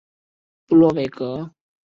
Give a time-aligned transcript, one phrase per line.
[0.65, 1.53] 佐洛韦格。